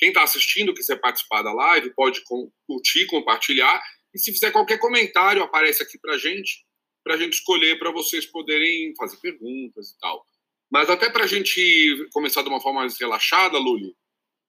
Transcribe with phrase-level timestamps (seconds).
[0.00, 2.22] quem está assistindo, quiser participar da live, pode
[2.66, 3.78] curtir, compartilhar.
[4.14, 6.64] E se fizer qualquer comentário, aparece aqui para a gente,
[7.04, 10.24] para a gente escolher para vocês poderem fazer perguntas e tal.
[10.72, 13.94] Mas até para a gente começar de uma forma mais relaxada, Luli,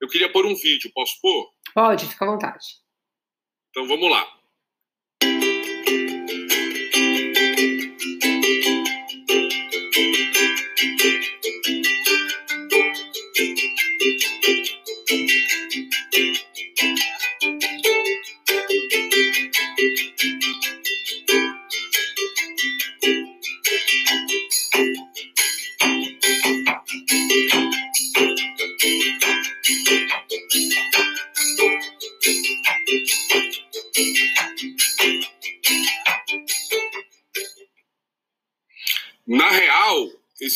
[0.01, 0.89] eu queria pôr um vídeo.
[0.93, 1.52] Posso pôr?
[1.74, 2.65] Pode, fica à vontade.
[3.72, 4.42] Então vamos lá.
[14.52, 14.60] Na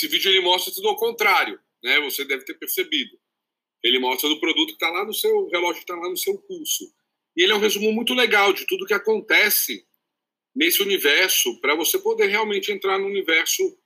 [0.06, 2.00] esse vídeo ele mostra tudo ao contrário, né?
[2.02, 3.18] Você deve ter percebido.
[3.84, 6.86] Ele mostra o produto que está lá no seu relógio, está lá no seu pulso.
[7.36, 9.86] E ele é um resumo muito legal de tudo que acontece
[10.56, 13.78] nesse universo para você poder realmente entrar no universo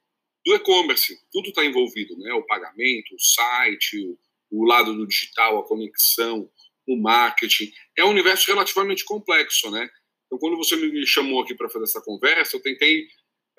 [0.46, 1.18] do e-commerce.
[1.32, 2.34] Tudo está envolvido, né?
[2.34, 4.18] O pagamento, o site, o,
[4.52, 6.50] o lado do digital, a conexão,
[6.88, 7.72] o marketing.
[7.98, 9.90] É um universo relativamente complexo, né?
[10.26, 13.08] Então, quando você me chamou aqui para fazer essa conversa, eu tentei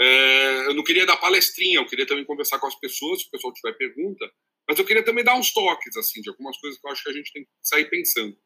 [0.00, 3.30] é, eu não queria dar palestrinha, eu queria também conversar com as pessoas, se o
[3.30, 4.24] pessoal tiver pergunta,
[4.68, 7.10] mas eu queria também dar uns toques, assim, de algumas coisas que eu acho que
[7.10, 8.36] a gente tem que sair pensando.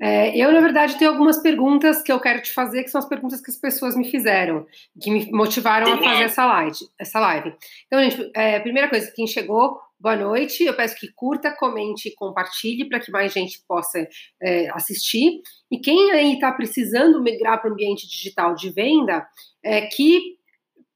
[0.00, 3.08] É, eu, na verdade, tenho algumas perguntas que eu quero te fazer, que são as
[3.08, 4.66] perguntas que as pessoas me fizeram,
[5.00, 7.54] que me motivaram Vamos a fazer essa live, essa live.
[7.86, 10.64] Então, gente, é, primeira coisa, quem chegou, boa noite.
[10.64, 14.08] Eu peço que curta, comente e compartilhe para que mais gente possa
[14.42, 15.42] é, assistir.
[15.70, 19.26] E quem aí está precisando migrar para o ambiente digital de venda,
[19.62, 20.37] é, que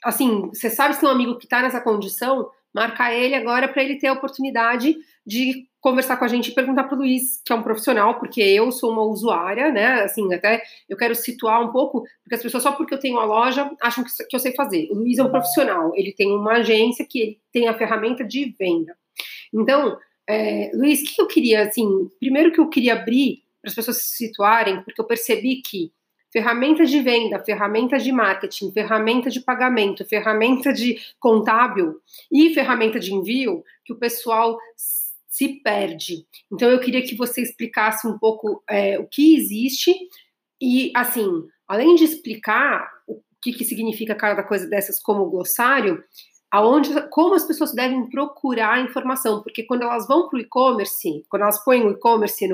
[0.04, 3.82] assim, você sabe se tem um amigo que está nessa condição, marca ele agora para
[3.82, 7.52] ele ter a oportunidade de conversar com a gente e perguntar para o Luiz, que
[7.52, 10.02] é um profissional, porque eu sou uma usuária, né?
[10.02, 13.24] Assim, até eu quero situar um pouco, porque as pessoas, só porque eu tenho uma
[13.24, 14.88] loja, acham que, eu sei fazer.
[14.90, 18.54] O Luiz é um profissional, ele tem uma agência que ele tem a ferramenta de
[18.58, 18.96] venda.
[19.52, 19.98] Então,
[20.28, 23.98] é, Luiz, o que eu queria, assim, primeiro que eu queria abrir para as pessoas
[23.98, 25.92] se situarem, porque eu percebi que
[26.32, 32.00] ferramentas de venda, ferramentas de marketing, ferramenta de pagamento, ferramenta de contábil
[32.30, 34.58] e ferramenta de envio, que o pessoal
[35.28, 36.26] se perde.
[36.50, 39.94] Então, eu queria que você explicasse um pouco é, o que existe
[40.60, 41.28] e, assim,
[41.68, 46.02] além de explicar o que, que significa cada coisa dessas como glossário,
[46.52, 51.42] aonde, como as pessoas devem procurar informação, porque quando elas vão para o e-commerce, quando
[51.42, 52.46] elas põem o e-commerce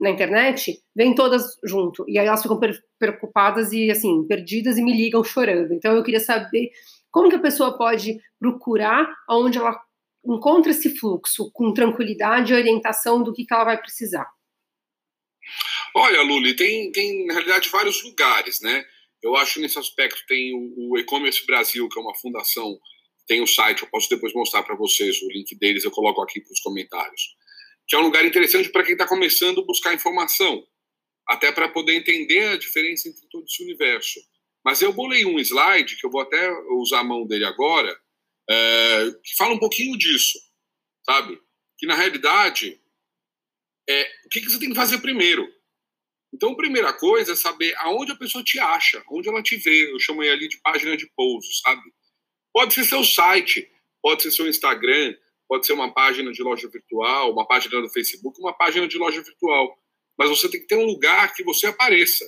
[0.00, 2.58] na internet, vem todas junto, e aí elas ficam
[2.98, 5.74] preocupadas e, assim, perdidas e me ligam chorando.
[5.74, 6.70] Então, eu queria saber
[7.10, 9.78] como que a pessoa pode procurar aonde ela
[10.24, 14.26] encontra esse fluxo com tranquilidade e orientação do que, que ela vai precisar.
[15.94, 18.82] Olha, Luli, tem, tem, na realidade, vários lugares, né?
[19.22, 22.78] Eu acho nesse aspecto tem o, o E-Commerce Brasil, que é uma fundação
[23.26, 26.40] tem o site, eu posso depois mostrar para vocês o link deles, eu coloco aqui
[26.40, 27.36] para os comentários.
[27.86, 30.66] Que é um lugar interessante para quem está começando a buscar informação,
[31.26, 34.20] até para poder entender a diferença entre todo esse universo.
[34.64, 37.98] Mas eu bolei um slide, que eu vou até usar a mão dele agora,
[38.48, 40.38] é, que fala um pouquinho disso,
[41.04, 41.38] sabe?
[41.78, 42.80] Que na realidade,
[43.88, 45.46] é, o que, que você tem que fazer primeiro?
[46.32, 49.92] Então, a primeira coisa é saber aonde a pessoa te acha, onde ela te vê.
[49.92, 51.82] Eu chamo ali de página de pouso, sabe?
[52.54, 53.68] Pode ser seu site,
[54.00, 55.16] pode ser seu Instagram,
[55.48, 59.20] pode ser uma página de loja virtual, uma página do Facebook, uma página de loja
[59.20, 59.76] virtual.
[60.16, 62.24] Mas você tem que ter um lugar que você apareça.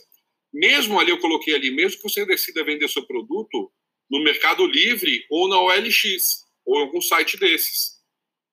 [0.53, 3.71] Mesmo ali, eu coloquei ali, mesmo que você decida vender seu produto
[4.11, 8.03] no Mercado Livre ou na OLX, ou em algum site desses.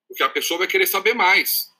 [0.07, 1.71] Porque a pessoa vai querer saber mais.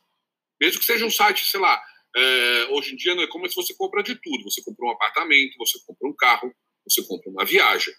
[0.60, 1.80] Mesmo que seja um site, sei lá,
[2.16, 4.44] é, hoje em dia não é como se você compra de tudo.
[4.44, 6.52] Você compra um apartamento, você compra um carro,
[6.84, 7.94] você compra uma viagem.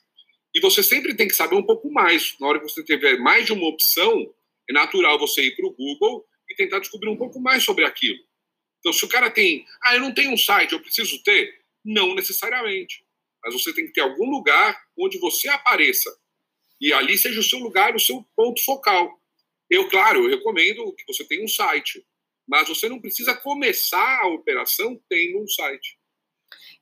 [0.54, 2.36] E você sempre tem que saber um pouco mais.
[2.38, 4.32] Na hora que você tiver mais de uma opção,
[4.70, 8.18] é natural você ir para o Google e tentar descobrir um pouco mais sobre aquilo.
[8.78, 11.58] Então, se o cara tem, ah, eu não tenho um site, eu preciso ter?
[11.84, 13.04] Não necessariamente.
[13.42, 16.14] Mas você tem que ter algum lugar onde você apareça.
[16.80, 19.20] E ali seja o seu lugar, o seu ponto focal.
[19.70, 22.04] Eu, claro, eu recomendo que você tenha um site.
[22.46, 25.98] Mas você não precisa começar a operação tendo um site.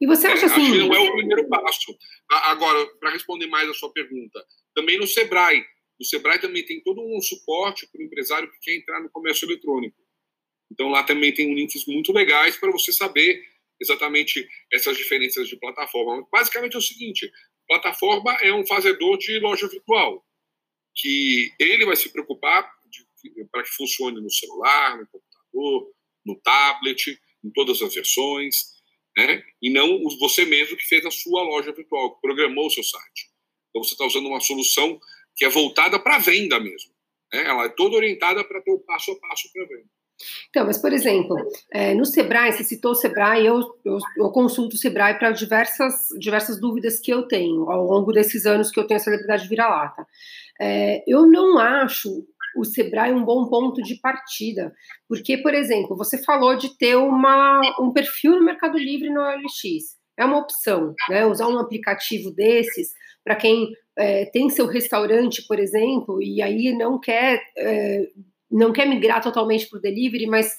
[0.02, 0.62] E você acha assim.
[0.62, 1.96] Acho que não é o primeiro passo.
[2.28, 4.44] Agora, para responder mais a sua pergunta,
[4.74, 5.64] também no Sebrae.
[6.00, 9.46] O Sebrae também tem todo um suporte para o empresário que quer entrar no comércio
[9.46, 9.96] eletrônico.
[10.72, 13.44] Então lá também tem links muito legais para você saber
[13.80, 16.26] exatamente essas diferenças de plataforma.
[16.32, 17.30] Basicamente é o seguinte:
[17.68, 20.26] plataforma é um fazedor de loja virtual,
[20.96, 22.68] que ele vai se preocupar
[23.52, 25.92] para que funcione no celular, no computador,
[26.26, 28.81] no tablet, em todas as versões,
[29.16, 29.42] né?
[29.60, 33.30] e não você mesmo que fez a sua loja virtual, que programou o seu site.
[33.70, 34.98] Então você está usando uma solução
[35.34, 36.92] que é voltada para a venda mesmo.
[37.32, 37.44] Né?
[37.44, 39.88] Ela é toda orientada para ter o passo a passo para venda.
[40.50, 41.36] Então, mas, por exemplo,
[41.72, 46.08] é, no Sebrae, você citou o Sebrae, eu, eu, eu consulto o Sebrae para diversas,
[46.18, 50.06] diversas dúvidas que eu tenho ao longo desses anos que eu tenho a celebridade vira-lata.
[50.60, 52.24] É, eu não acho
[52.56, 54.72] o Sebrae um bom ponto de partida,
[55.08, 59.96] porque, por exemplo, você falou de ter uma, um perfil no Mercado Livre no OLX.
[60.16, 61.24] É uma opção, né?
[61.24, 62.90] Usar um aplicativo desses
[63.24, 68.08] para quem é, tem seu restaurante, por exemplo, e aí não quer é,
[68.50, 70.56] não quer migrar totalmente para o delivery, mas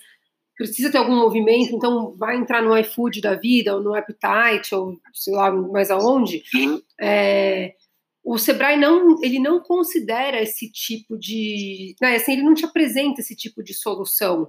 [0.58, 4.98] precisa ter algum movimento, então vai entrar no iFood da vida, ou no Appetite, ou
[5.14, 6.44] sei lá mais aonde.
[7.00, 7.74] É,
[8.24, 13.20] o Sebrae não, ele não considera esse tipo de, né, assim, ele não te apresenta
[13.20, 14.48] esse tipo de solução.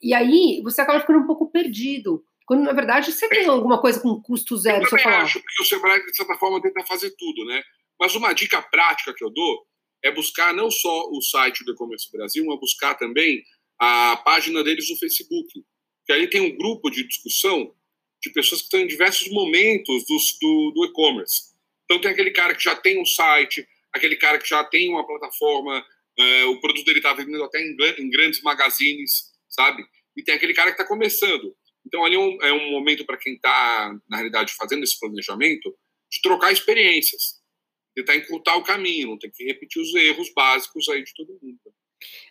[0.00, 2.22] E aí você acaba ficando um pouco perdido.
[2.46, 4.84] Quando, na verdade, você tem alguma coisa com custo zero.
[4.84, 7.60] Eu também acho, porque o Sebrae, de certa forma, tenta fazer tudo, né?
[8.00, 9.66] Mas uma dica prática que eu dou
[10.02, 13.42] é buscar não só o site do E-Commerce Brasil, mas buscar também
[13.80, 15.62] a página deles no Facebook.
[16.06, 17.74] Que aí tem um grupo de discussão
[18.22, 21.57] de pessoas que estão em diversos momentos do, do, do e-commerce.
[21.88, 25.06] Então tem aquele cara que já tem um site, aquele cara que já tem uma
[25.06, 29.82] plataforma, uh, o produto dele está vendendo até em, em, grandes magazines, sabe?
[30.14, 31.56] E tem aquele cara que está começando.
[31.86, 35.74] Então ali é um, é um momento para quem está, na realidade, fazendo esse planejamento,
[36.10, 37.38] de trocar experiências
[37.98, 41.58] tentar encurtar o caminho, não tem que repetir os erros básicos aí de todo mundo.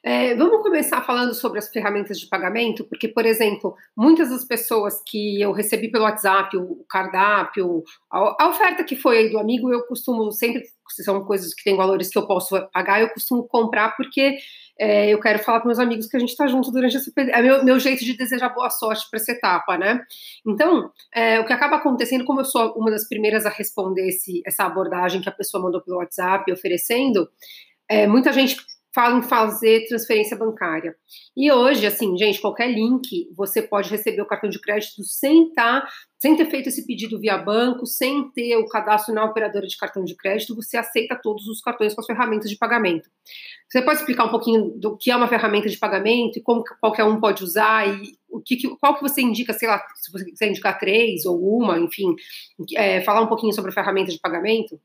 [0.04, 5.02] É, vamos começar falando sobre as ferramentas de pagamento, porque, por exemplo, muitas das pessoas
[5.06, 9.72] que eu recebi pelo WhatsApp, o cardápio, a, a oferta que foi aí do amigo,
[9.72, 13.48] eu costumo sempre, se são coisas que têm valores que eu posso pagar, eu costumo
[13.48, 14.38] comprar porque
[14.80, 17.12] é, eu quero falar para meus amigos que a gente está junto durante essa.
[17.18, 20.02] É meu, meu jeito de desejar boa sorte para essa etapa, né?
[20.46, 24.42] Então, é, o que acaba acontecendo, como eu sou uma das primeiras a responder esse,
[24.46, 27.28] essa abordagem que a pessoa mandou pelo WhatsApp oferecendo,
[27.90, 28.58] é, muita gente
[28.98, 30.96] fala em fazer transferência bancária.
[31.36, 35.88] E hoje, assim, gente, qualquer link, você pode receber o cartão de crédito sem tá,
[36.18, 40.04] sem ter feito esse pedido via banco, sem ter o cadastro na operadora de cartão
[40.04, 43.08] de crédito, você aceita todos os cartões com as ferramentas de pagamento.
[43.70, 47.04] Você pode explicar um pouquinho do que é uma ferramenta de pagamento e como qualquer
[47.04, 50.50] um pode usar e o que, qual que você indica, sei lá, se você quiser
[50.50, 52.16] indicar três ou uma, enfim,
[52.76, 54.82] é, falar um pouquinho sobre a ferramenta de pagamento?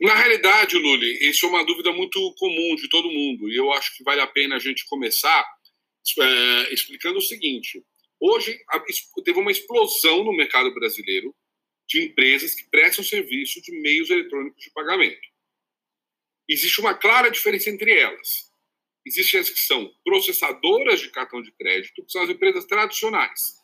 [0.00, 3.96] Na realidade, Luli, isso é uma dúvida muito comum de todo mundo, e eu acho
[3.96, 5.44] que vale a pena a gente começar
[6.20, 7.82] é, explicando o seguinte:
[8.20, 8.58] hoje
[9.24, 11.34] teve uma explosão no mercado brasileiro
[11.88, 15.28] de empresas que prestam serviço de meios eletrônicos de pagamento.
[16.48, 18.50] Existe uma clara diferença entre elas.
[19.06, 23.62] Existem as que são processadoras de cartão de crédito, que são as empresas tradicionais.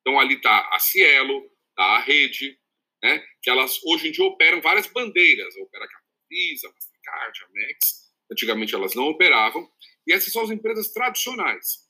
[0.00, 2.57] Então, ali está a Cielo, está a Rede,
[3.02, 5.88] né, que elas hoje em dia operam várias bandeiras, opera a
[6.28, 9.68] Visa, Mastercard, Amex, antigamente elas não operavam,
[10.06, 11.88] e essas são as empresas tradicionais.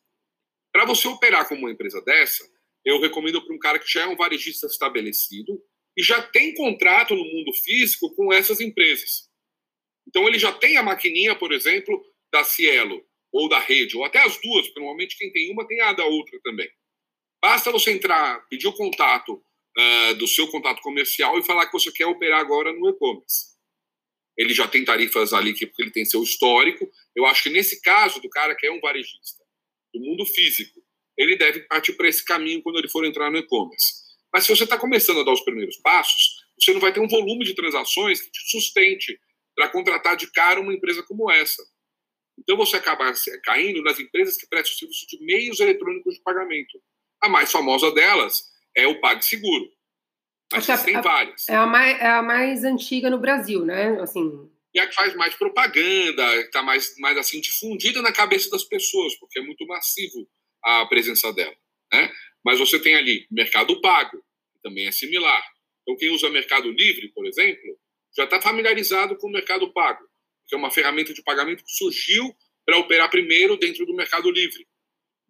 [0.72, 2.44] Para você operar como uma empresa dessa,
[2.84, 5.60] eu recomendo para um cara que já é um varejista estabelecido
[5.96, 9.28] e já tem contrato no mundo físico com essas empresas.
[10.06, 12.00] Então ele já tem a maquininha, por exemplo,
[12.32, 15.80] da Cielo ou da Rede, ou até as duas, porque normalmente quem tem uma tem
[15.80, 16.70] a da outra também.
[17.42, 19.42] Basta você entrar, pedir o contato
[19.78, 23.56] uh, do seu contato comercial e falar que você quer operar agora no e-commerce.
[24.36, 26.88] Ele já tem tarifas ali que porque ele tem seu histórico.
[27.14, 29.44] Eu acho que nesse caso do cara que é um varejista
[29.92, 30.80] do mundo físico,
[31.16, 34.06] ele deve partir para esse caminho quando ele for entrar no e-commerce.
[34.32, 37.08] Mas se você está começando a dar os primeiros passos, você não vai ter um
[37.08, 39.18] volume de transações que te sustente
[39.56, 41.62] para contratar de cara uma empresa como essa.
[42.38, 46.80] Então você acaba caindo nas empresas que prestam serviço de meios eletrônicos de pagamento.
[47.20, 48.44] A mais famosa delas
[48.78, 49.68] é o PagSeguro.
[50.52, 51.48] Mas tem a, várias.
[51.48, 54.00] É a, mais, é a mais antiga no Brasil, né?
[54.00, 54.48] Assim...
[54.72, 59.14] E a que faz mais propaganda, está mais, mais assim difundida na cabeça das pessoas,
[59.16, 60.28] porque é muito massivo
[60.62, 61.54] a presença dela.
[61.92, 62.10] Né?
[62.44, 64.18] Mas você tem ali Mercado Pago,
[64.52, 65.42] que também é similar.
[65.82, 67.78] Então, quem usa Mercado Livre, por exemplo,
[68.16, 70.04] já está familiarizado com o Mercado Pago,
[70.46, 74.66] que é uma ferramenta de pagamento que surgiu para operar primeiro dentro do Mercado Livre.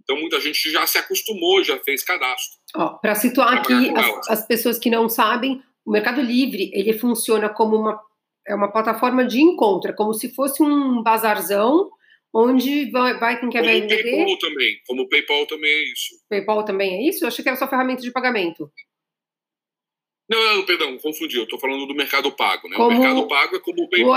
[0.08, 2.56] Então, muita gente já se acostumou, já fez cadastro.
[3.02, 7.76] Para situar aqui as, as, pessoas que não sabem, o Mercado Livre ele funciona como
[7.76, 8.00] uma,
[8.46, 11.90] é uma plataforma de encontro, é como se fosse um bazarzão
[12.32, 14.02] onde vai, vai quem quer como vender.
[14.02, 16.14] Como o PayPal também, como o PayPal também é isso.
[16.26, 17.24] PayPal também é isso?
[17.24, 18.72] Eu achei que era só ferramenta de pagamento.
[20.26, 21.36] Não, não, perdão, confundi.
[21.36, 22.76] Eu estou falando do Mercado Pago, né?
[22.76, 22.88] Como...
[22.88, 24.08] O Mercado Pago é como o PayPal,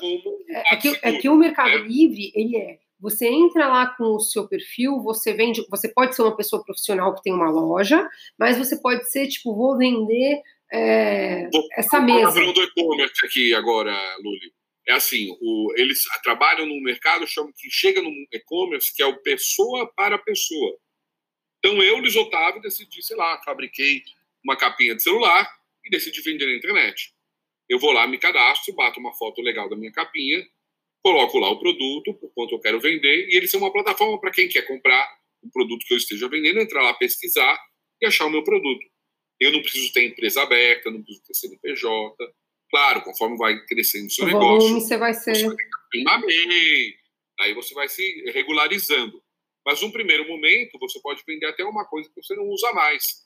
[0.00, 1.86] como é, que, é que o Mercado né?
[1.86, 6.22] Livre ele é você entra lá com o seu perfil, você vende, você pode ser
[6.22, 10.40] uma pessoa profissional que tem uma loja, mas você pode ser tipo, vou vender
[10.72, 12.30] é, vou, essa mesa.
[12.30, 14.52] Vou do e-commerce aqui agora, Luli.
[14.88, 19.20] É assim, o, eles trabalham no mercado, chamam que chega no e-commerce, que é o
[19.22, 20.76] pessoa para pessoa.
[21.58, 24.02] Então eu, Luiz Otávio, decidi, sei lá, fabriquei
[24.44, 25.48] uma capinha de celular
[25.84, 27.12] e decidi vender na internet.
[27.68, 30.46] Eu vou lá, me cadastro, bato uma foto legal da minha capinha,
[31.06, 34.32] coloco lá o produto, por quanto eu quero vender, e eles são uma plataforma para
[34.32, 35.08] quem quer comprar
[35.40, 37.56] o produto que eu esteja vendendo, entrar lá, pesquisar
[38.02, 38.84] e achar o meu produto.
[39.38, 42.16] Eu não preciso ter empresa aberta, não preciso ter CNPJ.
[42.68, 45.36] Claro, conforme vai crescendo o seu o negócio, você vai ser.
[45.36, 45.46] Você
[46.02, 46.94] vai bem,
[47.38, 49.22] aí você vai se regularizando.
[49.64, 53.25] Mas num primeiro momento, você pode vender até uma coisa que você não usa mais.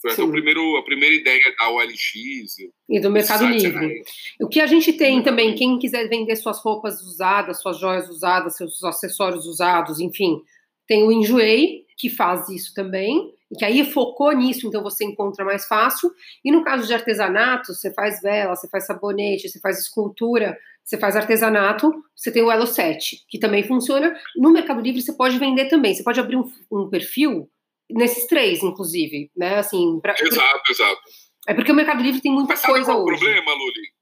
[0.00, 2.58] Foi até o primeiro, a primeira ideia da OLX.
[2.88, 4.02] E do Mercado Livre.
[4.40, 8.56] O que a gente tem também, quem quiser vender suas roupas usadas, suas joias usadas,
[8.56, 10.40] seus acessórios usados, enfim,
[10.86, 15.44] tem o Enjoei, que faz isso também, e que aí focou nisso, então você encontra
[15.44, 16.10] mais fácil.
[16.44, 20.96] E no caso de artesanato, você faz vela, você faz sabonete, você faz escultura, você
[20.96, 24.16] faz artesanato, você tem o Elo 7, que também funciona.
[24.36, 27.50] No Mercado Livre você pode vender também, você pode abrir um, um perfil
[27.90, 29.56] nesses três, inclusive, né?
[29.56, 31.02] Assim, pra, exato, exato.
[31.46, 33.16] É porque o Mercado Livre tem muita Mas sabe coisa qual hoje.
[33.16, 33.92] o problema, Luli?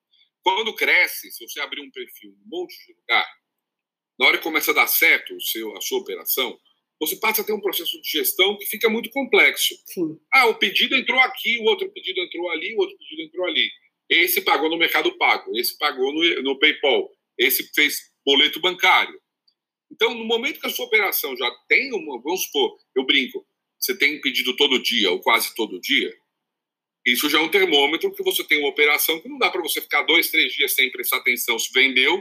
[0.43, 3.27] Quando cresce, se você abrir um perfil em um monte de lugar,
[4.19, 6.59] na hora que começa a dar certo o seu, a sua operação,
[6.99, 9.75] você passa a ter um processo de gestão que fica muito complexo.
[9.87, 10.19] Sim.
[10.33, 13.71] Ah, o pedido entrou aqui, o outro pedido entrou ali, o outro pedido entrou ali.
[14.09, 19.21] Esse pagou no Mercado Pago, esse pagou no, no PayPal, esse fez boleto bancário.
[19.93, 23.47] Então, no momento que a sua operação já tem uma, vamos supor, eu brinco,
[23.79, 26.13] você tem pedido todo dia ou quase todo dia,
[27.07, 29.81] isso já é um termômetro que você tem uma operação que não dá para você
[29.81, 32.21] ficar dois, três dias sem prestar atenção se vendeu,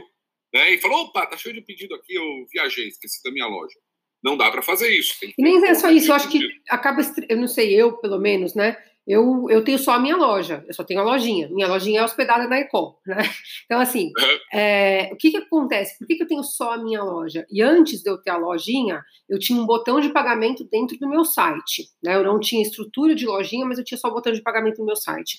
[0.54, 0.72] né?
[0.72, 3.74] E falou, opa, tá cheio de pedido aqui, eu viajei, esqueci da minha loja.
[4.22, 5.14] Não dá para fazer isso.
[5.22, 8.54] E nem é só isso, eu acho que acaba, eu não sei, eu pelo menos,
[8.54, 8.76] né?
[9.06, 11.48] Eu, eu tenho só a minha loja, eu só tenho a lojinha.
[11.48, 13.22] Minha lojinha é hospedada na Ecom, né?
[13.64, 14.10] Então, assim,
[14.52, 15.96] é, o que, que acontece?
[15.98, 17.46] Por que, que eu tenho só a minha loja?
[17.50, 21.08] E antes de eu ter a lojinha, eu tinha um botão de pagamento dentro do
[21.08, 21.88] meu site.
[22.02, 22.16] Né?
[22.16, 24.86] Eu não tinha estrutura de lojinha, mas eu tinha só o botão de pagamento no
[24.86, 25.38] meu site.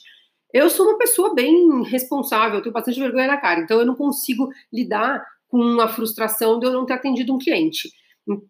[0.53, 3.95] Eu sou uma pessoa bem responsável, eu tenho bastante vergonha na cara, então eu não
[3.95, 7.89] consigo lidar com a frustração de eu não ter atendido um cliente.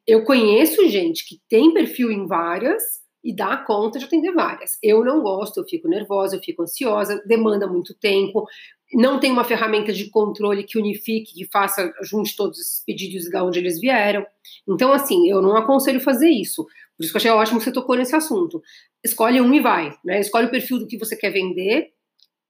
[0.06, 2.84] Eu conheço gente que tem perfil em várias,
[3.24, 4.78] e dá conta de atender várias.
[4.82, 8.48] Eu não gosto, eu fico nervosa, eu fico ansiosa, demanda muito tempo,
[8.94, 13.38] não tem uma ferramenta de controle que unifique, que faça, junte todos esses pedidos de
[13.38, 14.26] onde eles vieram.
[14.68, 16.64] Então, assim, eu não aconselho fazer isso.
[16.64, 18.62] Por isso que eu achei ótimo que você tocou nesse assunto.
[19.04, 20.20] Escolhe um e vai, né?
[20.20, 21.92] Escolhe o perfil do que você quer vender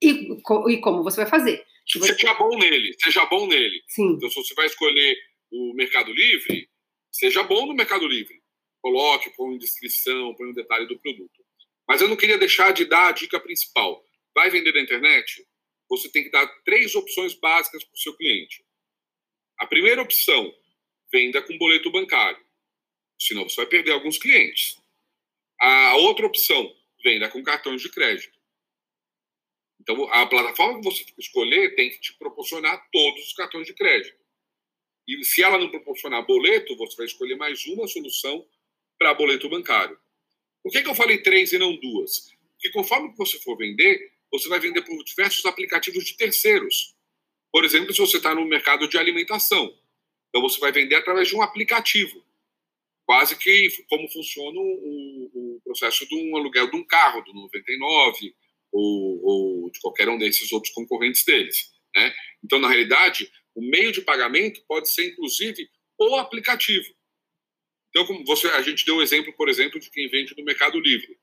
[0.01, 0.29] e,
[0.69, 1.63] e como você vai fazer.
[1.87, 2.13] Se você...
[2.13, 3.81] Seja bom nele, seja bom nele.
[3.87, 4.13] Sim.
[4.13, 5.17] Então, se você vai escolher
[5.51, 6.69] o Mercado Livre,
[7.11, 8.35] seja bom no Mercado Livre
[8.81, 11.45] coloque, põe descrição, põe um detalhe do produto.
[11.87, 14.03] Mas eu não queria deixar de dar a dica principal.
[14.35, 15.47] Vai vender na internet?
[15.89, 18.63] Você tem que dar três opções básicas para o seu cliente.
[19.57, 20.53] A primeira opção,
[21.11, 22.45] venda com boleto bancário.
[23.19, 24.77] Senão você vai perder alguns clientes.
[25.59, 28.37] A outra opção, venda com cartões de crédito.
[29.79, 34.17] Então, a plataforma que você escolher tem que te proporcionar todos os cartões de crédito.
[35.07, 38.45] E se ela não proporcionar boleto, você vai escolher mais uma solução
[38.97, 39.97] para boleto bancário.
[40.63, 42.29] Por que, que eu falei três e não duas?
[42.53, 46.95] Porque conforme você for vender, você vai vender por diversos aplicativos de terceiros.
[47.51, 49.73] Por exemplo, se você está no mercado de alimentação,
[50.29, 52.23] então você vai vender através de um aplicativo.
[53.05, 58.35] Quase que como funciona o, o processo de um aluguel de um carro, do 99,
[58.71, 61.71] ou, ou de qualquer um desses outros concorrentes deles.
[61.95, 62.13] Né?
[62.43, 66.85] Então, na realidade, o meio de pagamento pode ser, inclusive, o aplicativo.
[67.89, 70.79] Então, como você, a gente deu o exemplo, por exemplo, de quem vende no Mercado
[70.79, 71.17] Livre.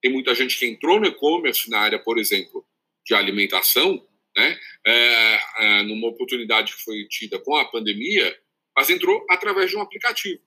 [0.00, 2.64] Tem muita gente que entrou no e-commerce na área, por exemplo,
[3.04, 4.06] de alimentação,
[4.36, 4.58] né?
[4.86, 8.38] É, é, numa oportunidade que foi tida com a pandemia,
[8.76, 10.40] mas entrou através de um aplicativo.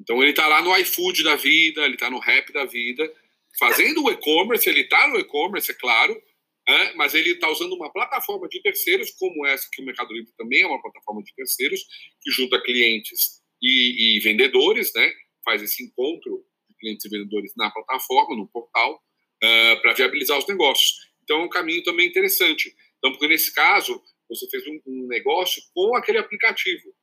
[0.00, 3.12] Então ele está lá no iFood da vida, ele está no Rap da vida,
[3.58, 6.20] fazendo o e-commerce, ele está no e-commerce, é claro,
[6.66, 10.32] é, mas ele está usando uma plataforma de terceiros, como essa que o Mercado Livre
[10.36, 11.84] também é uma plataforma de terceiros,
[12.22, 15.10] que junta clientes e, e vendedores, né?
[15.44, 20.46] Faz esse encontro de clientes e vendedores na plataforma, no portal, uh, para viabilizar os
[20.46, 21.08] negócios.
[21.22, 22.74] Então, é um caminho também interessante.
[22.98, 26.94] Então, porque nesse caso, você fez um, um negócio com aquele aplicativo.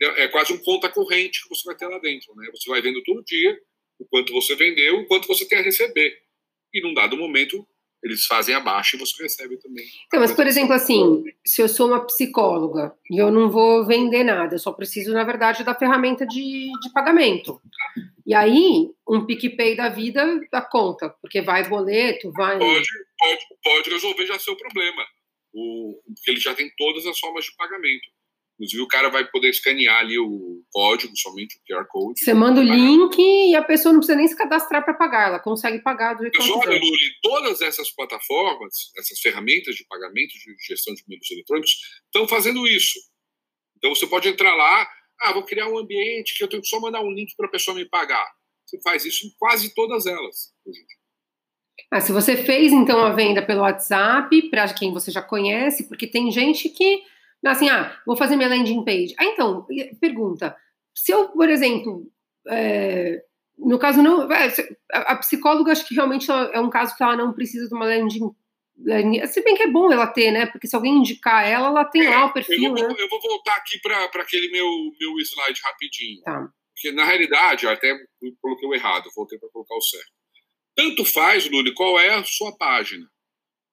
[0.00, 2.50] É quase um conta corrente que você vai ter lá dentro, né?
[2.50, 3.56] Você vai vendo todo dia
[3.98, 6.18] o quanto você vendeu, o quanto você tem a receber.
[6.72, 7.66] E num dado momento,
[8.02, 9.84] eles fazem abaixo e você recebe também.
[10.06, 14.24] Então, mas, por exemplo, assim, se eu sou uma psicóloga e eu não vou vender
[14.24, 17.60] nada, eu só preciso, na verdade, da ferramenta de, de pagamento.
[18.26, 22.58] E aí, um PicPay da vida dá conta, porque vai boleto, vai.
[22.58, 25.04] Pode, pode, pode resolver já seu problema.
[25.54, 28.08] O, porque ele já tem todas as formas de pagamento.
[28.62, 32.20] Inclusive, o cara vai poder escanear ali o código, somente o QR Code.
[32.20, 35.40] Você manda o link e a pessoa não precisa nem se cadastrar para pagar, ela
[35.40, 40.32] consegue pagar do jeito que ela olha, Luli, todas essas plataformas, essas ferramentas de pagamento,
[40.34, 41.72] de gestão de meios eletrônicos,
[42.04, 43.00] estão fazendo isso.
[43.78, 44.88] Então, você pode entrar lá,
[45.22, 47.50] ah, vou criar um ambiente que eu tenho que só mandar um link para a
[47.50, 48.24] pessoa me pagar.
[48.64, 50.52] Você faz isso em quase todas elas.
[51.90, 56.06] Ah, se você fez, então, a venda pelo WhatsApp, para quem você já conhece, porque
[56.06, 57.02] tem gente que
[57.44, 59.14] Assim, ah, vou fazer minha landing page.
[59.18, 59.66] Ah, então,
[60.00, 60.56] pergunta.
[60.94, 62.06] Se eu, por exemplo,
[62.48, 63.24] é,
[63.58, 64.52] no caso não, é,
[64.92, 68.34] a, psicóloga acho que realmente é um caso que ela não precisa de uma landing
[69.28, 70.46] se bem que é bom ela ter, né?
[70.46, 72.62] Porque se alguém indicar ela, ela tem é, lá o perfil.
[72.62, 72.94] Eu vou, né?
[72.98, 74.66] eu vou voltar aqui para aquele meu,
[74.98, 76.22] meu slide rapidinho.
[76.22, 76.48] Tá.
[76.74, 77.94] Porque na realidade, até
[78.40, 80.10] coloquei o errado, voltei para colocar o certo.
[80.74, 83.06] Tanto faz, Luli, qual é a sua página.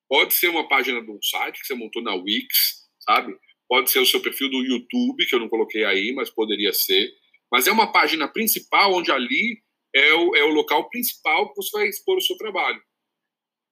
[0.07, 3.35] Pode ser uma página de um site que você montou na Wix, sabe?
[3.69, 7.07] Pode ser o seu perfil do YouTube, que eu não coloquei aí, mas poderia ser.
[7.51, 9.61] Mas é uma página principal onde ali
[9.95, 12.81] é o, é o local principal que você vai expor o seu trabalho.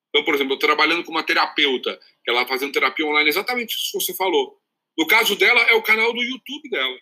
[0.10, 3.92] Então, por exemplo, eu trabalhando com uma terapeuta, que ela fazendo terapia online, exatamente isso
[3.92, 4.58] que você falou.
[4.98, 6.98] No caso dela, é o canal do YouTube dela.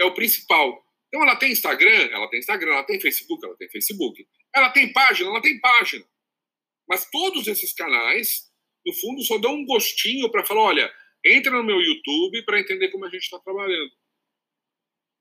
[0.00, 0.84] É o principal.
[1.08, 2.08] Então, ela tem Instagram?
[2.12, 2.72] Ela tem Instagram.
[2.72, 3.44] Ela tem Facebook?
[3.44, 4.26] Ela tem Facebook.
[4.54, 5.30] Ela tem página?
[5.30, 6.04] Ela tem página.
[6.88, 8.50] Mas todos esses canais,
[8.84, 10.92] no fundo, só dão um gostinho para falar: olha,
[11.34, 13.90] Entra no meu YouTube para entender como a gente está trabalhando.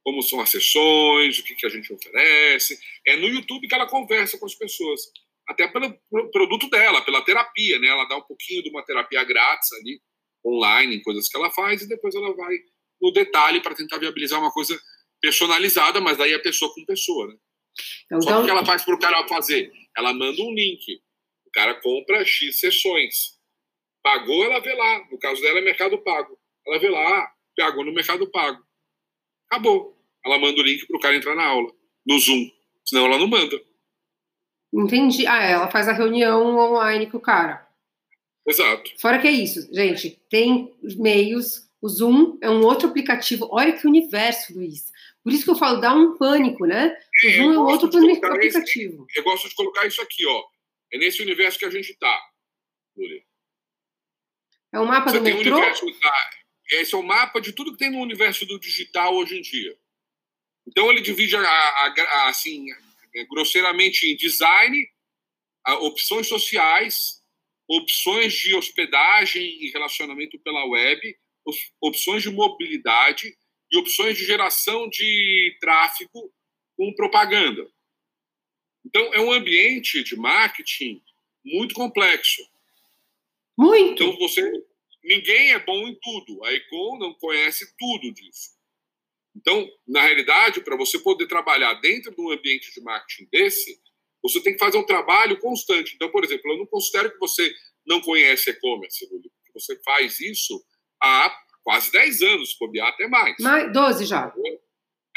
[0.04, 2.80] Como são as sessões, o que, que a gente oferece.
[3.06, 5.02] É no YouTube que ela conversa com as pessoas.
[5.48, 5.98] Até pelo
[6.32, 7.88] produto dela, pela terapia, né?
[7.88, 10.02] Ela dá um pouquinho de uma terapia grátis ali,
[10.46, 12.56] online, em coisas que ela faz, e depois ela vai
[13.02, 14.80] no detalhe para tentar viabilizar uma coisa
[15.22, 17.36] personalizada, mas daí é pessoa com pessoa, né?
[18.06, 19.72] Então, Só que o que ela faz para o cara fazer?
[19.98, 21.02] Ela manda um link.
[21.46, 23.35] O cara compra X sessões.
[24.06, 25.08] Pagou, ela vê lá.
[25.10, 26.38] No caso dela é Mercado Pago.
[26.68, 28.64] Ela vê lá, pagou no Mercado Pago.
[29.50, 29.98] Acabou.
[30.24, 31.74] Ela manda o link para o cara entrar na aula,
[32.06, 32.48] no Zoom.
[32.86, 33.60] Senão ela não manda.
[34.72, 35.26] Entendi.
[35.26, 37.68] Ah, ela faz a reunião online com o cara.
[38.48, 38.92] Exato.
[39.00, 41.68] Fora que é isso, gente, tem meios.
[41.82, 43.48] O Zoom é um outro aplicativo.
[43.52, 44.92] Olha que universo, Luiz.
[45.24, 46.96] Por isso que eu falo, dá um pânico, né?
[47.26, 49.08] O Zoom é um outro aplicativo.
[49.10, 50.44] Esse, eu gosto de colocar isso aqui, ó.
[50.94, 52.16] É nesse universo que a gente está,
[52.96, 53.24] Lúlia.
[54.76, 55.58] É o mapa Você do metrô?
[55.58, 55.96] Um
[56.70, 59.78] esse é o mapa de tudo que tem no universo do digital hoje em dia.
[60.68, 62.66] Então ele divide a, a, a, assim
[63.30, 64.86] grosseiramente em design,
[65.80, 67.24] opções sociais,
[67.70, 71.18] opções de hospedagem e relacionamento pela web,
[71.80, 73.34] opções de mobilidade
[73.72, 76.34] e opções de geração de tráfego
[76.76, 77.66] com propaganda.
[78.86, 81.02] Então é um ambiente de marketing
[81.46, 82.42] muito complexo.
[83.58, 84.04] Muito.
[84.04, 84.52] Então você,
[85.04, 86.44] ninguém é bom em tudo.
[86.46, 88.56] A Econ não conhece tudo disso.
[89.36, 93.80] Então, na realidade, para você poder trabalhar dentro de um ambiente de marketing desse,
[94.24, 95.94] você tem que fazer um trabalho constante.
[95.94, 97.54] Então, por exemplo, eu não considero que você
[97.86, 99.08] não conhece e-commerce,
[99.54, 100.64] você faz isso
[101.02, 103.36] há quase 10 anos, se bobear até mais.
[103.40, 104.34] mais 12 já.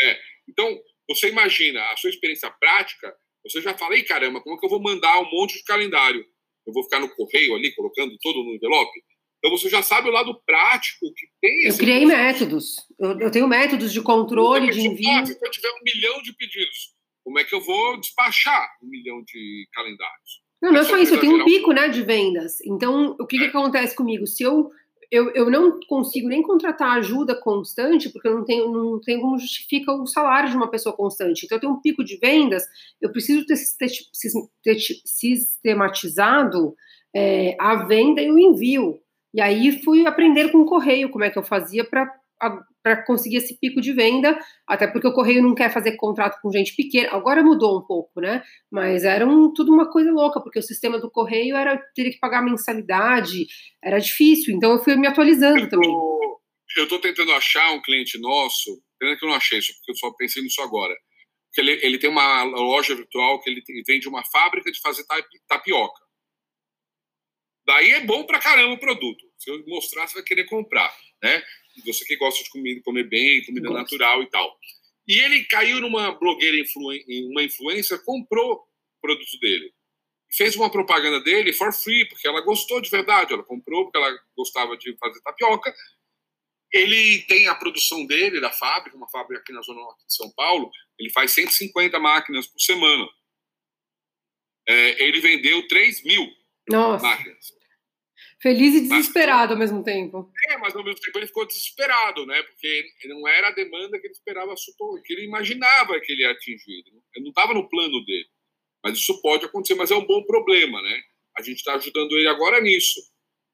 [0.01, 0.21] É.
[0.49, 4.67] Então, você imagina a sua experiência prática, você já fala, ei, caramba, como é que
[4.67, 6.27] eu vou mandar um monte de calendário?
[6.69, 9.03] Eu vou ficar no correio ali, colocando todo no envelope.
[9.39, 11.65] Então você já sabe o lado prático que tem.
[11.65, 12.77] Eu criei métodos.
[12.99, 15.27] Eu, eu, tenho métodos de controle, de envio.
[15.27, 19.23] Se eu tiver um milhão de pedidos, como é que eu vou despachar um milhão
[19.25, 20.43] de calendários?
[20.61, 22.61] Não, não é só isso, eu tenho um pico né, de vendas.
[22.63, 23.41] Então, o que, é.
[23.41, 24.27] que acontece comigo?
[24.27, 24.71] Se eu
[25.11, 29.39] eu, eu não consigo nem contratar ajuda constante, porque eu não tenho, não tenho como
[29.39, 31.45] justifica o salário de uma pessoa constante.
[31.45, 32.65] Então, eu tenho um pico de vendas,
[33.01, 33.57] eu preciso ter,
[34.63, 36.75] ter sistematizado
[37.15, 39.01] é, a venda e o envio.
[39.33, 42.13] E aí fui aprender com o correio como é que eu fazia para
[42.83, 46.51] para conseguir esse pico de venda, até porque o Correio não quer fazer contrato com
[46.51, 47.11] gente pequena.
[47.13, 48.43] Agora mudou um pouco, né?
[48.71, 52.19] Mas era um, tudo uma coisa louca, porque o sistema do Correio era teria que
[52.19, 53.47] pagar mensalidade,
[53.83, 54.55] era difícil.
[54.55, 55.91] Então eu fui me atualizando eu também.
[56.77, 59.97] eu estou tentando achar um cliente nosso, pena que eu não achei isso, porque eu
[59.97, 60.95] só pensei nisso agora.
[61.53, 65.05] Que ele, ele tem uma loja virtual que ele, ele vende uma fábrica de fazer
[65.49, 66.09] tapioca.
[67.67, 69.27] Daí é bom pra caramba o produto.
[69.37, 70.91] Se eu mostrar, você vai querer comprar,
[71.23, 71.43] né?
[71.85, 74.59] Você que gosta de comer, comer bem, comida natural e tal.
[75.07, 76.63] E ele caiu numa blogueira,
[77.31, 78.67] uma influência, comprou o
[79.01, 79.73] produto dele.
[80.31, 84.21] fez uma propaganda dele for free, porque ela gostou de verdade, ela comprou porque ela
[84.37, 85.75] gostava de fazer tapioca.
[86.71, 90.31] Ele tem a produção dele, da fábrica, uma fábrica aqui na Zona Norte de São
[90.33, 93.09] Paulo, ele faz 150 máquinas por semana.
[94.69, 96.31] É, ele vendeu 3 mil
[96.69, 97.07] Nossa.
[97.07, 97.58] máquinas.
[98.41, 100.31] Feliz e desesperado ao mesmo tempo.
[100.49, 102.41] É, mas ao mesmo tempo ele ficou desesperado, né?
[102.45, 104.55] Porque não era a demanda que ele esperava,
[105.05, 106.85] que ele imaginava que ele ia atingir.
[107.15, 108.29] Ele não estava no plano dele.
[108.85, 111.03] Mas isso pode acontecer, mas é um bom problema, né?
[111.37, 113.01] A gente está ajudando ele agora nisso.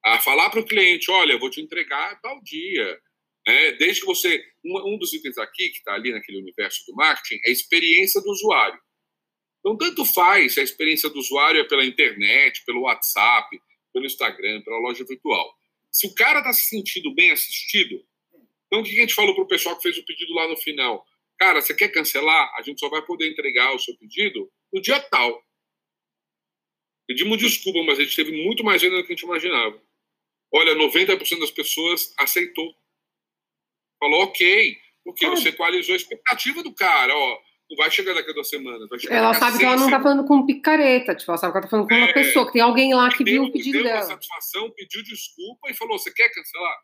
[0.05, 3.01] A falar para o cliente: olha, eu vou te entregar tal dia.
[3.47, 4.43] É, desde que você.
[4.65, 8.21] Um, um dos itens aqui, que está ali naquele universo do marketing, é a experiência
[8.21, 8.79] do usuário.
[9.61, 13.49] Então, tanto faz se a experiência do usuário é pela internet, pelo WhatsApp,
[13.95, 15.57] pelo Instagram, pela loja virtual.
[15.91, 18.05] Se o cara está se sentindo bem assistido,
[18.67, 20.57] então o que a gente falou para o pessoal que fez o pedido lá no
[20.57, 21.07] final?
[21.39, 22.53] Cara, você quer cancelar?
[22.57, 25.43] A gente só vai poder entregar o seu pedido no dia tal.
[27.07, 29.81] Pedimos desculpa, mas a gente teve muito mais venda do que a gente imaginava.
[30.53, 32.75] Olha, 90% das pessoas aceitou.
[34.01, 37.15] Falou ok, porque você equalizou a expectativa do cara.
[37.17, 37.43] Ó,
[37.77, 38.89] vai chegar daqui a duas semanas.
[39.09, 41.71] ela sabe que ela não está falando com picareta, tipo, ela sabe que ela está
[41.71, 43.85] falando com uma é, pessoa, que tem alguém lá que deu, viu o pedido deu
[43.85, 44.01] dela.
[44.01, 46.79] Deu satisfação, pediu desculpa e falou: você quer cancelar?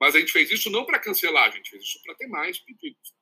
[0.00, 2.58] Mas a gente fez isso não para cancelar, a gente fez isso para ter mais
[2.58, 3.14] pedidos.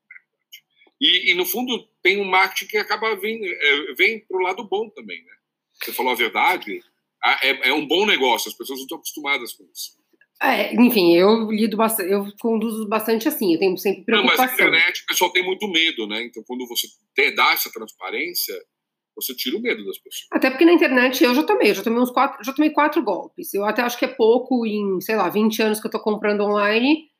[1.00, 4.64] E, e, no fundo, tem um marketing que acaba vem, é, vem para o lado
[4.64, 5.32] bom também, né?
[5.74, 6.82] Você falou a verdade,
[7.42, 9.99] é, é um bom negócio, as pessoas não estão acostumadas com isso.
[10.42, 14.46] É, enfim, eu lido bastante, eu conduzo bastante assim, eu tenho sempre preocupação.
[14.46, 16.24] Não, mas na internet o pessoal tem muito medo, né?
[16.24, 16.86] Então, quando você
[17.34, 18.54] dá essa transparência,
[19.14, 20.28] você tira o medo das pessoas.
[20.32, 23.02] Até porque na internet eu já tomei, eu já tomei uns quatro, já tomei quatro
[23.02, 23.52] golpes.
[23.52, 26.42] Eu até acho que é pouco em, sei lá, 20 anos que eu tô comprando
[26.42, 27.10] online,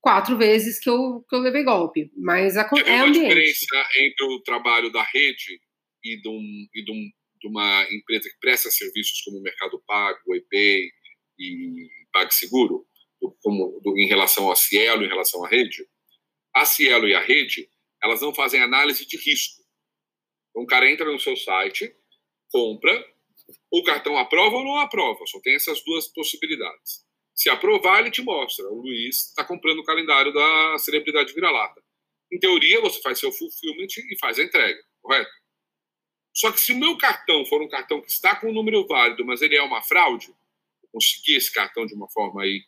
[0.00, 2.12] quatro vezes que eu, que eu levei golpe.
[2.16, 3.28] Mas a, Tem é uma ambiente.
[3.28, 5.60] diferença entre o trabalho da rede
[6.04, 7.10] e de, um, e de, um,
[7.40, 10.90] de uma empresa que presta serviços como o Mercado Pago, o eBay
[11.40, 12.86] e PagSeguro,
[13.42, 15.86] como do, em relação a Cielo, em relação à rede,
[16.54, 17.68] a Cielo e a rede,
[18.02, 19.62] elas não fazem análise de risco.
[20.50, 21.94] Então, o cara entra no seu site,
[22.50, 23.04] compra,
[23.70, 27.06] o cartão aprova ou não aprova, só tem essas duas possibilidades.
[27.34, 28.66] Se aprovar, ele te mostra.
[28.68, 31.80] O Luiz está comprando o calendário da celebridade vira-lata.
[32.32, 35.30] Em teoria, você faz seu fulfillment e faz a entrega, correto?
[36.34, 39.24] Só que se o meu cartão for um cartão que está com um número válido,
[39.24, 40.34] mas ele é uma fraude,
[40.98, 42.62] consegui esse cartão de uma forma aí,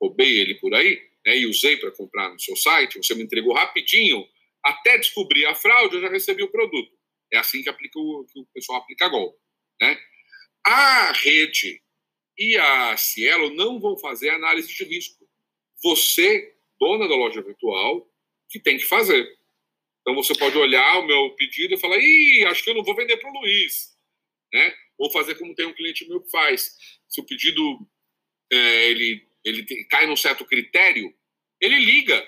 [0.00, 3.54] roubei ele por aí, né, e usei para comprar no seu site, você me entregou
[3.54, 4.26] rapidinho,
[4.64, 6.92] até descobrir a fraude, eu já recebi o produto.
[7.32, 9.38] É assim que, aplica o, que o pessoal aplica golpe.
[9.80, 9.96] Né?
[10.66, 11.80] A rede
[12.36, 15.28] e a Cielo não vão fazer análise de risco.
[15.82, 18.10] Você, dona da loja virtual,
[18.48, 19.28] que tem que fazer.
[20.00, 22.96] Então você pode olhar o meu pedido e falar: ih, acho que eu não vou
[22.96, 23.96] vender para o Luiz.
[24.52, 24.74] Né?
[24.98, 26.76] Ou fazer como tem um cliente meu que faz
[27.08, 27.62] se o pedido
[28.50, 31.14] é, ele, ele tem, cai num certo critério,
[31.60, 32.26] ele liga,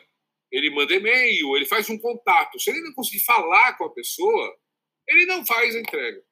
[0.51, 2.59] ele manda e-mail, ele faz um contato.
[2.59, 4.59] Se ele não conseguir falar com a pessoa,
[5.07, 6.23] ele não faz a entrega.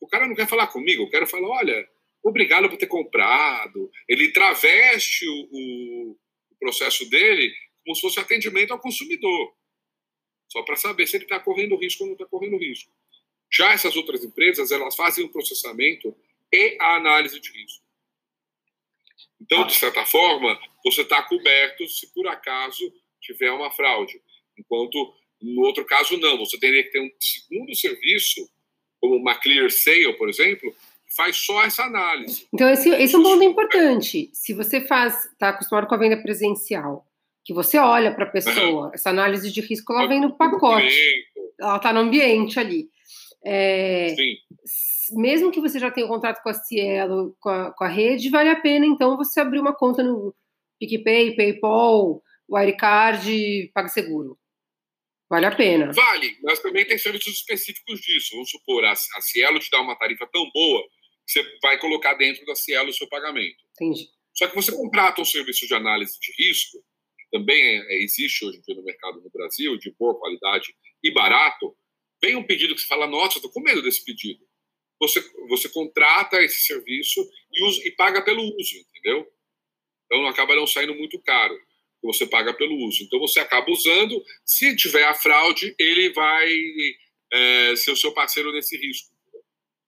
[0.00, 1.88] O cara não quer falar comigo, eu quero falar, olha,
[2.22, 3.90] obrigado por ter comprado.
[4.08, 6.18] Ele traveste o, o,
[6.50, 7.52] o processo dele
[7.84, 9.56] como se fosse atendimento ao consumidor,
[10.50, 12.92] só para saber se ele está correndo risco ou não está correndo risco.
[13.56, 16.14] Já essas outras empresas, elas fazem o processamento
[16.52, 17.84] e a análise de risco.
[19.40, 24.20] Então, de certa forma, você está coberto se por acaso tiver uma fraude.
[24.58, 26.38] Enquanto no outro caso, não.
[26.38, 28.48] Você teria que ter um segundo serviço,
[29.00, 30.72] como uma Clear Sale, por exemplo,
[31.06, 32.46] que faz só essa análise.
[32.52, 34.30] Então, esse, esse é um ponto importante.
[34.32, 37.06] Se você faz, está acostumado com a venda presencial,
[37.44, 41.26] que você olha para a pessoa, essa análise de risco, ela vem no pacote.
[41.58, 42.90] Ela está no ambiente ali.
[43.48, 44.16] É,
[45.12, 48.28] mesmo que você já tenha um contrato com a Cielo, com a, com a rede,
[48.28, 50.34] vale a pena então você abrir uma conta no
[50.80, 54.36] PicPay, PayPal, Wirecard, PagSeguro.
[55.30, 55.92] Vale a pena.
[55.92, 58.30] Vale, mas também tem serviços específicos disso.
[58.32, 60.82] Vamos supor, a, a Cielo te dá uma tarifa tão boa
[61.26, 63.56] que você vai colocar dentro da Cielo o seu pagamento.
[63.72, 64.08] Entendi.
[64.34, 66.78] Só que você contrata um serviço de análise de risco,
[67.18, 70.74] que também é, é, existe hoje em dia no mercado no Brasil, de boa qualidade
[71.02, 71.76] e barato,
[72.22, 74.46] vem um pedido que você fala, nossa, estou com medo desse pedido
[75.00, 77.20] você, você contrata esse serviço
[77.52, 79.26] e, usa, e paga pelo uso, entendeu?
[80.06, 81.56] Então acaba não saindo muito caro,
[82.02, 83.02] você paga pelo uso.
[83.02, 86.48] Então você acaba usando, se tiver a fraude, ele vai
[87.32, 89.14] é, ser o seu parceiro nesse risco.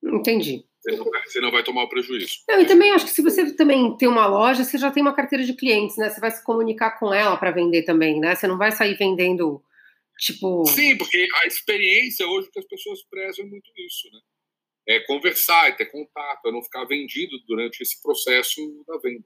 [0.03, 0.65] Entendi.
[0.81, 2.39] Você não, vai, você não vai tomar o prejuízo.
[2.47, 5.13] Não, e também acho que se você também tem uma loja, você já tem uma
[5.13, 6.09] carteira de clientes, né?
[6.09, 8.33] Você vai se comunicar com ela para vender também, né?
[8.33, 9.61] Você não vai sair vendendo,
[10.19, 10.65] tipo.
[10.65, 14.19] Sim, porque a experiência hoje que as pessoas prezam é muito isso, né?
[14.89, 19.23] é conversar, é ter contato, é não ficar vendido durante esse processo da venda.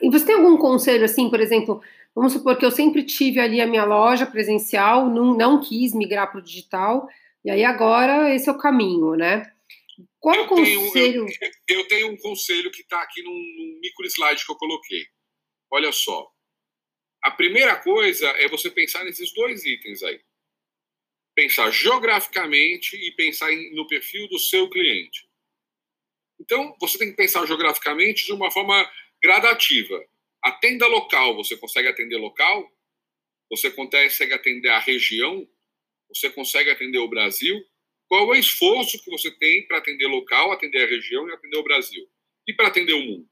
[0.00, 1.82] E você tem algum conselho, assim, por exemplo,
[2.14, 6.30] vamos supor que eu sempre tive ali a minha loja presencial, não, não quis migrar
[6.30, 7.06] para o digital,
[7.44, 9.52] e aí agora esse é o caminho, né?
[10.18, 10.92] Qual eu conselho?
[10.92, 11.28] Tenho, eu,
[11.80, 15.04] eu, tenho um conselho que está aqui num, num micro slide que eu coloquei.
[15.70, 16.26] Olha só.
[17.22, 20.20] A primeira coisa é você pensar nesses dois itens aí.
[21.34, 25.28] Pensar geograficamente e pensar no perfil do seu cliente.
[26.40, 28.88] Então, você tem que pensar geograficamente de uma forma
[29.22, 30.04] gradativa.
[30.42, 32.72] Atenda local, você consegue atender local?
[33.50, 35.48] Você consegue atender a região?
[36.08, 37.60] Você consegue atender o Brasil?
[38.06, 41.58] Qual é o esforço que você tem para atender local, atender a região e atender
[41.58, 42.08] o Brasil?
[42.46, 43.28] E para atender o mundo?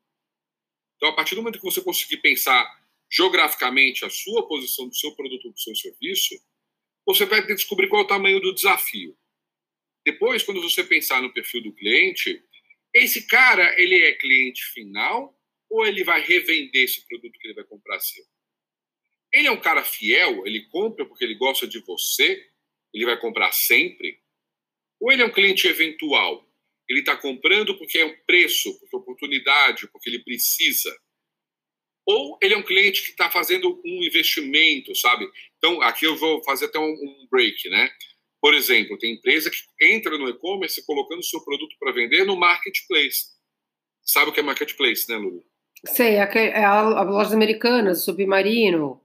[0.96, 2.64] Então, a partir do momento que você conseguir pensar
[3.10, 6.34] geograficamente a sua posição do seu produto ou do seu serviço,
[7.06, 9.16] você vai descobrir qual é o tamanho do desafio.
[10.04, 12.42] Depois, quando você pensar no perfil do cliente,
[12.94, 15.36] esse cara, ele é cliente final
[15.68, 18.24] ou ele vai revender esse produto que ele vai comprar seu?
[19.32, 22.48] Ele é um cara fiel, ele compra porque ele gosta de você,
[22.94, 24.20] ele vai comprar sempre?
[25.00, 26.48] Ou ele é um cliente eventual?
[26.88, 30.96] Ele está comprando porque é um preço, porque é oportunidade, porque ele precisa.
[32.06, 35.28] Ou ele é um cliente que está fazendo um investimento, sabe?
[35.58, 37.90] Então, aqui eu vou fazer até um, break, né?
[38.40, 43.34] Por exemplo, tem empresa que entra no e-commerce colocando seu produto para vender no marketplace.
[44.02, 45.42] Sabe o que é marketplace, né, Lulu?
[45.84, 49.02] Sei, é a, a lojas americanas, Submarino.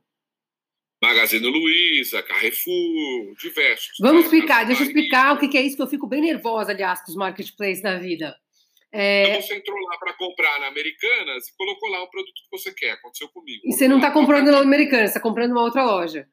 [1.01, 3.97] Magazine Luiza, Carrefour, diversos.
[3.99, 4.25] Vamos né?
[4.25, 7.09] explicar, deixa eu explicar o que é isso, que eu fico bem nervosa, aliás, com
[7.09, 8.37] os marketplaces da vida.
[8.93, 9.23] É...
[9.23, 12.73] Então você entrou lá para comprar na Americanas e colocou lá o produto que você
[12.73, 12.91] quer.
[12.91, 13.62] Aconteceu comigo.
[13.65, 16.27] E você não está comprando na Americanas, você está comprando uma outra loja.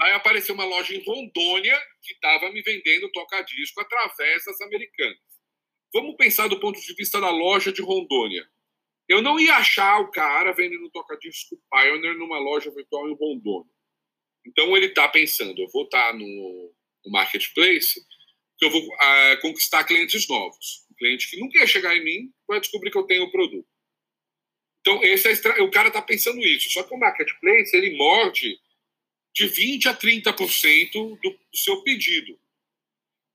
[0.00, 5.16] Aí apareceu uma loja em Rondônia que estava me vendendo toca-disco através das Americanas.
[5.92, 8.46] Vamos pensar do ponto de vista da loja de Rondônia.
[9.08, 13.70] Eu não ia achar o cara vendendo toca-disco Pioneer numa loja virtual em Rondônia.
[14.44, 18.00] Então ele está pensando, eu vou estar tá no, no, marketplace,
[18.58, 20.85] que eu vou uh, conquistar clientes novos.
[20.98, 23.68] Cliente que nunca ia chegar em mim vai descobrir que eu tenho o produto.
[24.80, 26.70] Então esse é o cara está pensando isso.
[26.70, 28.58] Só que o marketplace ele morde
[29.34, 32.38] de 20 a 30% do, do seu pedido.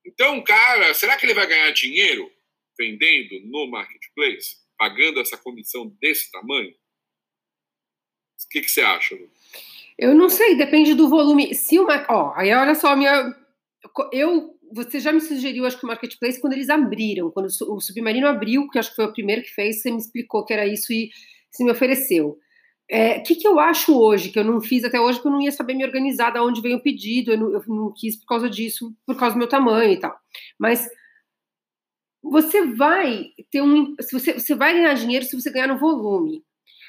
[0.04, 2.30] Então, cara, será que ele vai ganhar dinheiro
[2.76, 6.70] vendendo no marketplace, pagando essa comissão desse tamanho?
[8.44, 9.30] O que, que você acha, Lu?
[9.96, 11.54] Eu não sei, depende do volume.
[11.54, 12.04] Se uma.
[12.08, 13.34] Ó, aí olha só, minha.
[14.10, 14.58] Eu.
[14.74, 18.68] Você já me sugeriu, acho que o Marketplace, quando eles abriram, quando o Submarino abriu,
[18.68, 21.10] que acho que foi o primeiro que fez, você me explicou que era isso e
[21.50, 22.28] se me ofereceu.
[22.28, 22.38] O
[22.88, 25.42] é, que, que eu acho hoje, que eu não fiz até hoje, porque eu não
[25.42, 28.26] ia saber me organizar de onde veio o pedido, eu não, eu não quis por
[28.26, 30.14] causa disso, por causa do meu tamanho e tal.
[30.58, 30.88] Mas
[32.22, 33.94] você vai ter um.
[34.00, 36.44] Se você, você vai ganhar dinheiro se você ganhar no volume.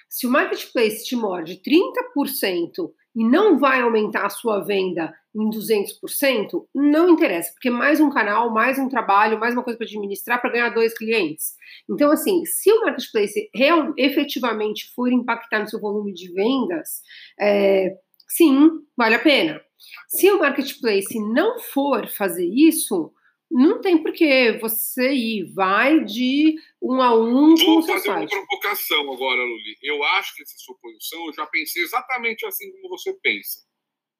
[0.07, 6.65] Se o marketplace te morde 30% e não vai aumentar a sua venda em 200%,
[6.73, 10.51] não interessa, porque mais um canal, mais um trabalho, mais uma coisa para administrar para
[10.51, 11.55] ganhar dois clientes.
[11.89, 17.01] Então, assim, se o marketplace real, efetivamente for impactar no seu volume de vendas,
[17.39, 17.95] é,
[18.27, 19.61] sim, vale a pena.
[20.07, 23.11] Se o marketplace não for fazer isso,
[23.53, 27.53] não tem por que você ir, vai de um a um.
[27.55, 29.77] Vou fazer uma provocação agora, Luli.
[29.83, 33.63] Eu acho que essa sua posição, eu já pensei exatamente assim como você pensa.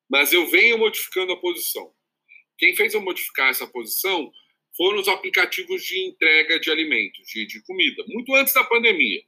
[0.07, 1.91] Mas eu venho modificando a posição.
[2.59, 4.31] Quem fez eu modificar essa posição
[4.77, 9.23] foram os aplicativos de entrega de alimentos, de, de comida, muito antes da pandemia.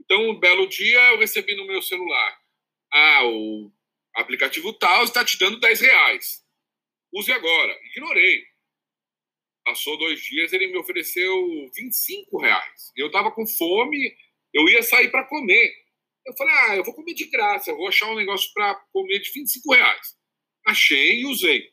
[0.00, 2.38] Então, um belo dia, eu recebi no meu celular:
[2.92, 3.72] ah, o
[4.14, 6.44] aplicativo tal está te dando 10 reais.
[7.12, 7.76] Use agora.
[7.90, 8.57] Ignorei
[9.68, 12.90] Passou dois dias, ele me ofereceu 25 reais.
[12.96, 14.16] Eu estava com fome,
[14.54, 15.70] eu ia sair para comer.
[16.26, 19.18] Eu falei, ah, eu vou comer de graça, eu vou achar um negócio para comer
[19.18, 20.16] de 25 reais.
[20.66, 21.70] Achei e usei.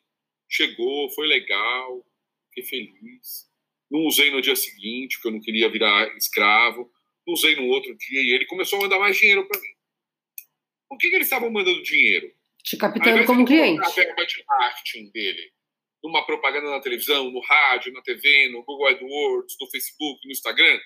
[0.50, 2.06] Chegou, foi legal,
[2.50, 3.50] fiquei feliz.
[3.90, 6.92] Não usei no dia seguinte, porque eu não queria virar escravo.
[7.26, 9.74] Não usei no outro dia e ele começou a mandar mais dinheiro para mim.
[10.90, 12.30] Por que, que eles estavam mandando dinheiro?
[12.62, 13.86] Te captando como cliente.
[13.86, 15.55] A verba de marketing dele
[16.06, 20.80] numa propaganda na televisão, no rádio, na TV, no Google AdWords, no Facebook, no Instagram.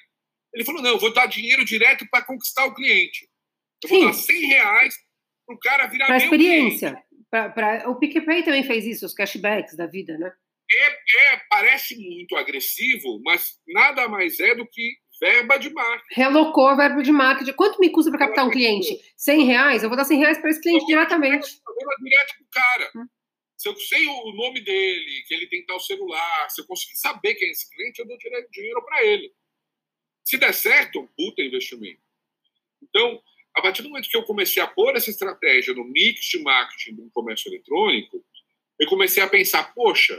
[0.53, 3.27] Ele falou: não, eu vou dar dinheiro direto para conquistar o cliente.
[3.83, 4.05] Eu vou Sim.
[4.05, 4.95] dar 100 reais
[5.45, 7.03] para o cara virar Para experiência.
[7.29, 7.89] Pra, pra...
[7.89, 10.31] O PicPay também fez isso, os cashbacks da vida, né?
[10.71, 16.21] É, é, parece muito agressivo, mas nada mais é do que verba de marketing.
[16.21, 17.53] Relocou a verba de marketing.
[17.53, 18.99] Quanto me custa para captar um cliente?
[19.17, 19.83] 100 reais?
[19.83, 21.59] Eu vou dar 100 reais para esse cliente diretamente.
[21.67, 22.91] Eu vou direto para o cara.
[22.95, 23.07] Hum.
[23.59, 27.35] Se eu sei o nome dele, que ele tem tal celular, se eu conseguir saber
[27.35, 28.17] quem é esse cliente, eu dou
[28.49, 29.33] dinheiro para ele.
[30.23, 31.99] Se der certo, puta investimento.
[32.81, 33.21] Então,
[33.53, 36.95] a partir do momento que eu comecei a pôr essa estratégia no mix de marketing
[36.95, 38.25] do comércio eletrônico,
[38.79, 40.17] eu comecei a pensar, poxa,